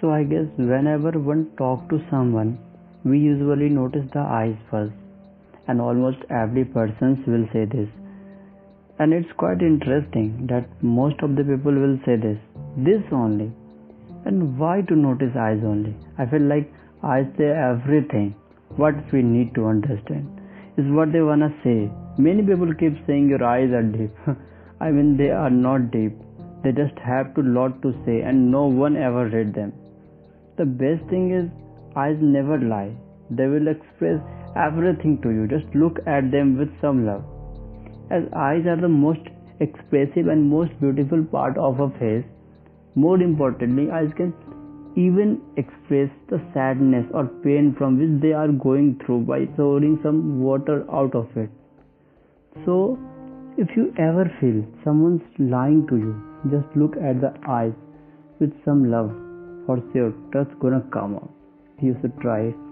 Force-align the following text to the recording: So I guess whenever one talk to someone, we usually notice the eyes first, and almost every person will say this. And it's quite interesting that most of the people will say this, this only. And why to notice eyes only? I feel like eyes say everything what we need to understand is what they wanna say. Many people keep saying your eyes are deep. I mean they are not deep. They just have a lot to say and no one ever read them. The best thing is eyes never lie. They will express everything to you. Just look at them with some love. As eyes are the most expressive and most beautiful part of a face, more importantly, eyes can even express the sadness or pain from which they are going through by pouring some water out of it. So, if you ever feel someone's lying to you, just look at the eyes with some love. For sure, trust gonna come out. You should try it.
So 0.00 0.12
I 0.12 0.22
guess 0.22 0.46
whenever 0.56 1.10
one 1.18 1.50
talk 1.58 1.88
to 1.90 2.00
someone, 2.08 2.58
we 3.04 3.18
usually 3.18 3.68
notice 3.68 4.06
the 4.12 4.20
eyes 4.20 4.56
first, 4.70 4.92
and 5.66 5.80
almost 5.80 6.18
every 6.30 6.64
person 6.64 7.22
will 7.26 7.46
say 7.52 7.64
this. 7.64 7.88
And 9.00 9.12
it's 9.12 9.32
quite 9.36 9.60
interesting 9.60 10.46
that 10.50 10.68
most 10.82 11.20
of 11.22 11.34
the 11.34 11.42
people 11.42 11.72
will 11.72 11.98
say 12.04 12.14
this, 12.16 12.38
this 12.76 13.02
only. 13.10 13.50
And 14.24 14.58
why 14.58 14.82
to 14.82 14.94
notice 14.94 15.34
eyes 15.36 15.62
only? 15.64 15.96
I 16.16 16.26
feel 16.26 16.42
like 16.42 16.72
eyes 17.02 17.26
say 17.36 17.50
everything 17.50 18.34
what 18.76 18.94
we 19.12 19.22
need 19.22 19.54
to 19.54 19.66
understand 19.66 20.28
is 20.76 20.86
what 20.92 21.12
they 21.12 21.22
wanna 21.22 21.52
say. 21.64 21.90
Many 22.18 22.42
people 22.42 22.72
keep 22.74 22.94
saying 23.06 23.28
your 23.28 23.42
eyes 23.42 23.70
are 23.70 23.82
deep. 23.82 24.12
I 24.80 24.90
mean 24.92 25.16
they 25.16 25.30
are 25.30 25.50
not 25.50 25.90
deep. 25.90 26.12
They 26.62 26.72
just 26.72 26.96
have 26.98 27.36
a 27.36 27.42
lot 27.42 27.82
to 27.82 27.92
say 28.04 28.20
and 28.20 28.50
no 28.50 28.66
one 28.66 28.96
ever 28.96 29.28
read 29.28 29.54
them. 29.54 29.72
The 30.58 30.66
best 30.66 31.04
thing 31.08 31.30
is 31.30 31.48
eyes 31.96 32.16
never 32.20 32.58
lie. 32.58 32.90
They 33.30 33.46
will 33.46 33.68
express 33.68 34.20
everything 34.56 35.20
to 35.22 35.30
you. 35.30 35.46
Just 35.46 35.72
look 35.72 35.98
at 36.06 36.32
them 36.32 36.58
with 36.58 36.68
some 36.80 37.06
love. 37.06 37.22
As 38.10 38.24
eyes 38.34 38.66
are 38.66 38.80
the 38.80 38.88
most 38.88 39.20
expressive 39.60 40.26
and 40.26 40.50
most 40.50 40.72
beautiful 40.80 41.24
part 41.24 41.56
of 41.58 41.78
a 41.78 41.90
face, 41.98 42.24
more 42.96 43.20
importantly, 43.20 43.90
eyes 43.92 44.10
can 44.16 44.34
even 44.96 45.40
express 45.56 46.10
the 46.28 46.40
sadness 46.54 47.06
or 47.12 47.26
pain 47.44 47.74
from 47.78 48.00
which 48.00 48.20
they 48.20 48.32
are 48.32 48.48
going 48.48 48.98
through 49.04 49.20
by 49.20 49.44
pouring 49.44 50.00
some 50.02 50.40
water 50.40 50.84
out 50.90 51.14
of 51.14 51.28
it. 51.36 51.50
So, 52.64 52.98
if 53.56 53.68
you 53.76 53.92
ever 53.96 54.24
feel 54.40 54.64
someone's 54.82 55.22
lying 55.38 55.86
to 55.86 55.96
you, 55.96 56.20
just 56.50 56.76
look 56.76 56.96
at 56.96 57.20
the 57.20 57.32
eyes 57.46 57.74
with 58.40 58.52
some 58.64 58.90
love. 58.90 59.27
For 59.68 59.82
sure, 59.92 60.14
trust 60.32 60.58
gonna 60.60 60.80
come 60.90 61.16
out. 61.16 61.30
You 61.78 61.94
should 62.00 62.18
try 62.20 62.40
it. 62.52 62.67